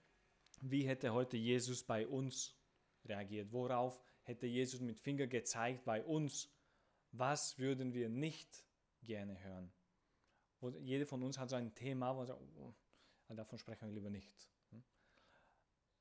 wie 0.61 0.87
hätte 0.87 1.15
heute 1.15 1.39
Jesus 1.39 1.83
bei 1.83 2.07
uns 2.07 2.55
reagiert? 3.07 3.51
Worauf 3.51 3.99
hätte 4.21 4.47
Jesus 4.47 4.83
mit 4.83 5.01
Finger 5.01 5.27
gezeigt 5.27 5.87
bei 5.87 6.05
uns? 6.05 6.55
Was 7.11 7.59
würden 7.59 7.95
wir 7.95 8.11
nicht 8.11 8.67
gerne 9.03 9.43
hören? 9.43 9.73
Und 10.61 10.77
jeder 10.83 11.07
von 11.07 11.23
uns 11.23 11.39
hat 11.39 11.49
so 11.49 11.57
ein 11.57 11.75
Thema, 11.75 12.15
wo 12.15 12.21
er 12.21 12.27
sagt, 12.27 12.43
oh, 12.59 12.75
davon 13.31 13.59
sprechen 13.59 13.89
wir 13.89 13.95
lieber 13.95 14.11
nicht. 14.11 14.47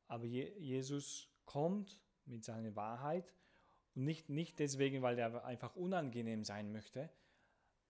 Aber 0.09 0.25
Jesus 0.25 1.29
kommt 1.45 2.01
mit 2.25 2.43
seiner 2.43 2.75
Wahrheit 2.75 3.33
und 3.93 4.03
nicht, 4.03 4.27
nicht 4.27 4.59
deswegen, 4.59 5.01
weil 5.01 5.17
er 5.17 5.45
einfach 5.45 5.77
unangenehm 5.77 6.43
sein 6.43 6.73
möchte, 6.73 7.09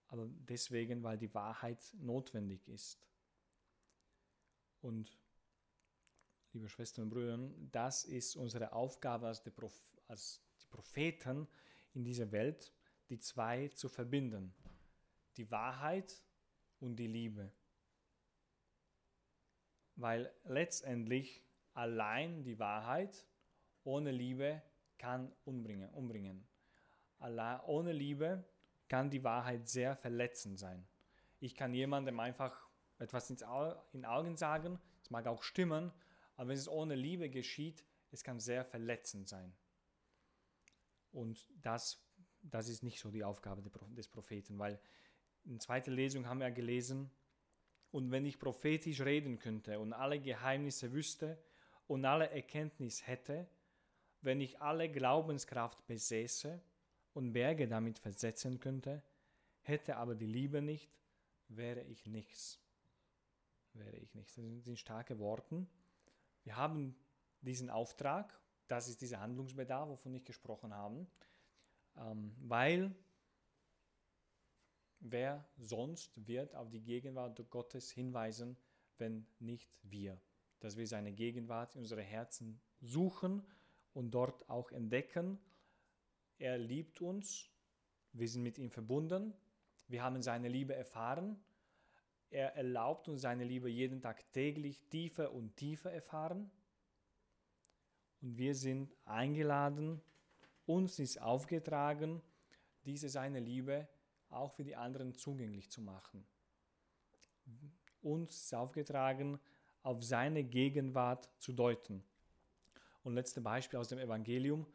aber 0.06 0.28
deswegen, 0.48 1.02
weil 1.02 1.18
die 1.18 1.34
Wahrheit 1.34 1.92
notwendig 1.98 2.68
ist. 2.68 3.04
Und 4.86 5.18
liebe 6.52 6.68
Schwestern 6.68 7.06
und 7.06 7.10
Brüder, 7.10 7.36
das 7.72 8.04
ist 8.04 8.36
unsere 8.36 8.72
Aufgabe 8.72 9.26
als 9.26 9.42
die, 9.42 9.50
als 10.06 10.40
die 10.62 10.66
Propheten 10.68 11.48
in 11.92 12.04
dieser 12.04 12.30
Welt, 12.30 12.72
die 13.08 13.18
zwei 13.18 13.66
zu 13.70 13.88
verbinden. 13.88 14.54
Die 15.38 15.50
Wahrheit 15.50 16.22
und 16.78 16.94
die 17.00 17.08
Liebe. 17.08 17.50
Weil 19.96 20.32
letztendlich 20.44 21.42
allein 21.74 22.44
die 22.44 22.60
Wahrheit 22.60 23.26
ohne 23.82 24.12
Liebe 24.12 24.62
kann 24.98 25.32
umbringen. 25.44 25.90
umbringen. 25.90 26.46
Allein, 27.18 27.58
ohne 27.62 27.90
Liebe 27.90 28.44
kann 28.88 29.10
die 29.10 29.24
Wahrheit 29.24 29.68
sehr 29.68 29.96
verletzend 29.96 30.60
sein. 30.60 30.86
Ich 31.40 31.56
kann 31.56 31.74
jemandem 31.74 32.20
einfach 32.20 32.65
etwas 32.98 33.30
ins 33.30 33.42
Au 33.42 33.74
in 33.92 34.04
Augen 34.04 34.36
sagen, 34.36 34.78
es 35.02 35.10
mag 35.10 35.26
auch 35.26 35.42
stimmen, 35.42 35.92
aber 36.36 36.48
wenn 36.48 36.58
es 36.58 36.68
ohne 36.68 36.94
Liebe 36.94 37.30
geschieht, 37.30 37.84
es 38.10 38.22
kann 38.24 38.40
sehr 38.40 38.64
verletzend 38.64 39.28
sein. 39.28 39.52
Und 41.12 41.48
das, 41.62 42.02
das 42.42 42.68
ist 42.68 42.82
nicht 42.82 43.00
so 43.00 43.10
die 43.10 43.24
Aufgabe 43.24 43.62
des 43.94 44.08
Propheten, 44.08 44.58
weil 44.58 44.80
in 45.44 45.60
zweiter 45.60 45.90
Lesung 45.90 46.26
haben 46.26 46.40
wir 46.40 46.50
gelesen, 46.50 47.10
und 47.96 48.10
wenn 48.10 48.26
ich 48.26 48.38
prophetisch 48.38 49.00
reden 49.00 49.38
könnte 49.38 49.80
und 49.80 49.94
alle 49.94 50.20
Geheimnisse 50.20 50.92
wüsste 50.92 51.38
und 51.86 52.04
alle 52.04 52.28
Erkenntnis 52.28 53.06
hätte, 53.06 53.48
wenn 54.20 54.40
ich 54.40 54.60
alle 54.60 54.90
Glaubenskraft 54.90 55.86
besäße 55.86 56.60
und 57.14 57.32
Berge 57.32 57.68
damit 57.68 57.98
versetzen 57.98 58.60
könnte, 58.60 59.02
hätte 59.62 59.96
aber 59.96 60.14
die 60.14 60.26
Liebe 60.26 60.60
nicht, 60.60 60.90
wäre 61.48 61.82
ich 61.84 62.06
nichts. 62.06 62.60
Wäre 63.78 63.96
ich 63.96 64.14
nichts. 64.14 64.34
Das 64.34 64.64
sind 64.64 64.78
starke 64.78 65.18
Worte. 65.18 65.66
Wir 66.44 66.56
haben 66.56 66.96
diesen 67.40 67.70
Auftrag, 67.70 68.40
das 68.68 68.88
ist 68.88 69.00
dieser 69.00 69.20
Handlungsbedarf, 69.20 69.88
wovon 69.88 70.14
ich 70.14 70.24
gesprochen 70.24 70.74
habe, 70.74 71.06
ähm, 71.96 72.34
weil 72.40 72.94
wer 75.00 75.44
sonst 75.56 76.26
wird 76.26 76.54
auf 76.54 76.70
die 76.70 76.82
Gegenwart 76.82 77.50
Gottes 77.50 77.90
hinweisen, 77.90 78.56
wenn 78.98 79.26
nicht 79.38 79.70
wir? 79.82 80.20
Dass 80.60 80.76
wir 80.76 80.86
seine 80.86 81.12
Gegenwart 81.12 81.74
in 81.74 81.82
unsere 81.82 82.02
Herzen 82.02 82.60
suchen 82.80 83.42
und 83.92 84.10
dort 84.12 84.48
auch 84.48 84.72
entdecken. 84.72 85.38
Er 86.38 86.58
liebt 86.58 87.00
uns, 87.00 87.50
wir 88.12 88.28
sind 88.28 88.42
mit 88.42 88.58
ihm 88.58 88.70
verbunden, 88.70 89.34
wir 89.88 90.02
haben 90.02 90.22
seine 90.22 90.48
Liebe 90.48 90.74
erfahren. 90.74 91.38
Er 92.30 92.54
erlaubt 92.56 93.08
uns 93.08 93.22
seine 93.22 93.44
Liebe 93.44 93.68
jeden 93.68 94.00
Tag 94.00 94.30
täglich 94.32 94.80
tiefer 94.90 95.32
und 95.32 95.56
tiefer 95.56 95.92
erfahren. 95.92 96.50
Und 98.20 98.36
wir 98.38 98.54
sind 98.54 98.94
eingeladen, 99.04 100.00
uns 100.66 100.98
ist 100.98 101.20
aufgetragen, 101.20 102.22
diese 102.84 103.08
seine 103.08 103.40
Liebe 103.40 103.88
auch 104.30 104.52
für 104.52 104.64
die 104.64 104.76
anderen 104.76 105.14
zugänglich 105.14 105.70
zu 105.70 105.80
machen. 105.80 106.26
Uns 108.02 108.42
ist 108.42 108.54
aufgetragen, 108.54 109.40
auf 109.82 110.02
seine 110.02 110.42
Gegenwart 110.42 111.30
zu 111.38 111.52
deuten. 111.52 112.02
Und 113.04 113.14
letztes 113.14 113.42
Beispiel 113.42 113.78
aus 113.78 113.88
dem 113.88 114.00
Evangelium. 114.00 114.66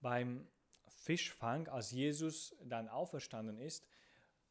Beim 0.00 0.46
Fischfang, 0.86 1.66
als 1.68 1.90
Jesus 1.90 2.56
dann 2.64 2.88
auferstanden 2.88 3.58
ist, 3.58 3.84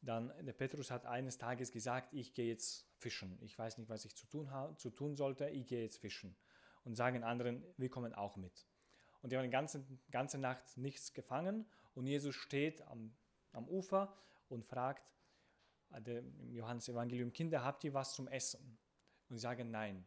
dann 0.02 0.32
der 0.44 0.52
Petrus 0.52 0.90
hat 0.90 1.06
eines 1.06 1.38
Tages 1.38 1.70
gesagt, 1.70 2.12
ich 2.12 2.34
gehe 2.34 2.48
jetzt 2.48 2.86
fischen. 2.96 3.38
Ich 3.40 3.56
weiß 3.56 3.78
nicht, 3.78 3.88
was 3.88 4.04
ich 4.04 4.16
zu 4.16 4.26
tun, 4.26 4.48
zu 4.76 4.90
tun 4.90 5.16
sollte, 5.16 5.48
ich 5.48 5.66
gehe 5.66 5.82
jetzt 5.82 5.98
fischen. 5.98 6.36
Und 6.84 6.96
sagen 6.96 7.22
anderen, 7.22 7.64
wir 7.76 7.88
kommen 7.88 8.12
auch 8.12 8.36
mit. 8.36 8.66
Und 9.22 9.30
die 9.30 9.36
haben 9.36 9.44
die 9.44 9.50
ganze, 9.50 9.84
ganze 10.10 10.38
Nacht 10.38 10.76
nichts 10.76 11.14
gefangen 11.14 11.64
und 11.94 12.06
Jesus 12.06 12.34
steht 12.34 12.82
am, 12.82 13.14
am 13.52 13.68
Ufer 13.68 14.16
und 14.48 14.64
fragt, 14.64 15.08
äh, 15.92 16.18
im 16.18 16.52
Johannes 16.52 16.88
Evangelium, 16.88 17.32
Kinder, 17.32 17.62
habt 17.62 17.84
ihr 17.84 17.94
was 17.94 18.14
zum 18.14 18.26
Essen? 18.26 18.78
Und 19.28 19.36
sie 19.36 19.42
sagen 19.42 19.70
nein. 19.70 20.04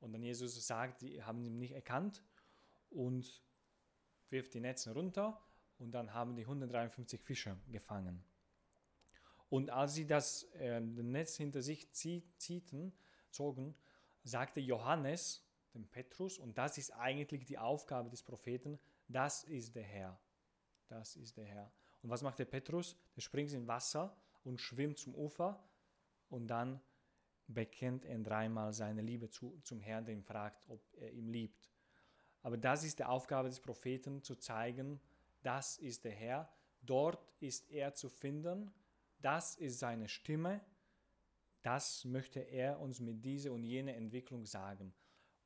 Und 0.00 0.12
dann 0.12 0.22
Jesus 0.22 0.66
sagt, 0.66 1.00
die 1.00 1.22
haben 1.22 1.42
ihn 1.42 1.58
nicht 1.58 1.72
erkannt 1.72 2.22
und 2.90 3.42
wirft 4.28 4.52
die 4.52 4.60
Netze 4.60 4.92
runter 4.92 5.40
und 5.78 5.92
dann 5.92 6.12
haben 6.12 6.36
die 6.36 6.42
153 6.42 7.22
Fische 7.22 7.56
gefangen. 7.68 8.22
Und 9.48 9.70
als 9.70 9.94
sie 9.94 10.06
das 10.06 10.44
äh, 10.54 10.80
Netz 10.80 11.36
hinter 11.36 11.62
sich 11.62 11.90
ziehten, 11.92 12.92
zogen, 13.30 13.74
sagte 14.22 14.60
Johannes, 14.60 15.44
dem 15.74 15.86
Petrus, 15.86 16.38
und 16.38 16.56
das 16.56 16.78
ist 16.78 16.90
eigentlich 16.92 17.44
die 17.44 17.58
Aufgabe 17.58 18.08
des 18.08 18.22
Propheten, 18.22 18.78
das 19.08 19.44
ist 19.44 19.74
der 19.74 19.82
Herr. 19.82 20.18
Das 20.88 21.16
ist 21.16 21.36
der 21.36 21.44
Herr. 21.44 21.72
Und 22.02 22.10
was 22.10 22.22
macht 22.22 22.38
der 22.38 22.44
Petrus? 22.44 22.96
Der 23.16 23.20
springt 23.20 23.52
in 23.52 23.66
Wasser 23.66 24.16
und 24.44 24.60
schwimmt 24.60 24.98
zum 24.98 25.14
Ufer 25.14 25.62
und 26.28 26.46
dann 26.46 26.80
bekennt 27.46 28.04
er 28.04 28.18
dreimal 28.18 28.72
seine 28.72 29.02
Liebe 29.02 29.28
zu, 29.28 29.58
zum 29.62 29.80
Herrn, 29.80 30.04
der 30.04 30.14
ihn 30.14 30.22
fragt, 30.22 30.64
ob 30.68 30.80
er 30.94 31.12
ihn 31.12 31.28
liebt. 31.28 31.70
Aber 32.42 32.56
das 32.56 32.84
ist 32.84 32.98
die 32.98 33.04
Aufgabe 33.04 33.48
des 33.48 33.60
Propheten, 33.60 34.22
zu 34.22 34.36
zeigen, 34.36 35.00
das 35.42 35.78
ist 35.78 36.04
der 36.04 36.12
Herr, 36.12 36.48
dort 36.82 37.32
ist 37.40 37.70
er 37.70 37.94
zu 37.94 38.08
finden, 38.08 38.72
das 39.24 39.56
ist 39.56 39.78
seine 39.78 40.08
Stimme, 40.08 40.60
das 41.62 42.04
möchte 42.04 42.40
er 42.40 42.78
uns 42.80 43.00
mit 43.00 43.24
dieser 43.24 43.52
und 43.52 43.64
jener 43.64 43.94
Entwicklung 43.94 44.44
sagen. 44.44 44.92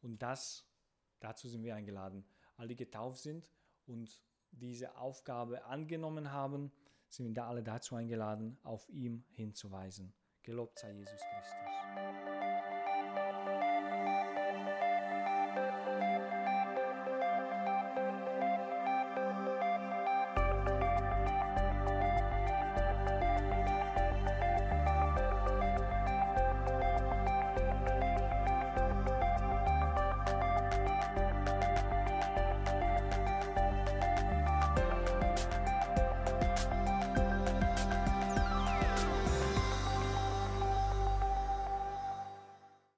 Und 0.01 0.21
das, 0.21 0.67
dazu 1.21 1.49
sind 1.49 1.63
wir 1.63 1.77
eingeladen. 1.77 2.25
Alle, 2.57 2.69
die 2.69 2.77
getauft 2.77 3.21
sind 3.21 3.49
und 3.87 4.21
diese 4.51 4.97
Aufgabe 4.97 5.65
angenommen 5.65 6.33
haben, 6.33 6.73
sind 7.09 7.27
wir 7.27 7.35
da 7.35 7.49
alle 7.49 7.63
dazu 7.63 7.95
eingeladen, 7.95 8.59
auf 8.65 8.89
ihm 8.89 9.25
hinzuweisen. 9.31 10.13
Gelobt 10.43 10.79
sei 10.79 10.93
Jesus 10.93 11.21
Christus. 11.21 12.38